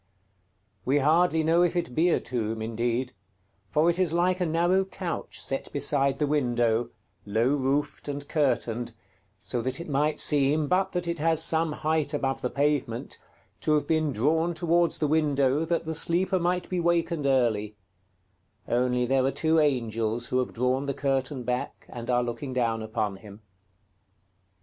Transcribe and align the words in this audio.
We 0.83 0.97
hardly 0.97 1.43
know 1.43 1.61
if 1.61 1.75
it 1.75 1.93
be 1.93 2.09
a 2.09 2.19
tomb 2.19 2.59
indeed; 2.59 3.13
for 3.69 3.87
it 3.87 3.99
is 3.99 4.13
like 4.13 4.39
a 4.41 4.47
narrow 4.47 4.83
couch 4.83 5.39
set 5.39 5.71
beside 5.71 6.17
the 6.17 6.25
window, 6.25 6.89
low 7.23 7.49
roofed 7.49 8.07
and 8.07 8.27
curtained, 8.27 8.93
so 9.39 9.61
that 9.61 9.79
it 9.79 9.87
might 9.87 10.19
seem, 10.19 10.67
but 10.67 10.93
that 10.93 11.07
it 11.07 11.19
has 11.19 11.43
some 11.43 11.71
height 11.73 12.15
above 12.15 12.41
the 12.41 12.49
pavement, 12.49 13.19
to 13.59 13.73
have 13.75 13.85
been 13.85 14.11
drawn 14.11 14.55
towards 14.55 14.97
the 14.97 15.07
window, 15.07 15.65
that 15.65 15.85
the 15.85 15.93
sleeper 15.93 16.39
might 16.39 16.67
be 16.67 16.79
wakened 16.79 17.27
early; 17.27 17.75
only 18.67 19.05
there 19.05 19.23
are 19.23 19.29
two 19.29 19.59
angels 19.59 20.25
who 20.29 20.39
have 20.39 20.51
drawn 20.51 20.87
the 20.87 20.95
curtain 20.95 21.43
back, 21.43 21.85
and 21.89 22.09
are 22.09 22.23
looking 22.23 22.53
down 22.53 22.81
upon 22.81 23.17
him. 23.17 23.43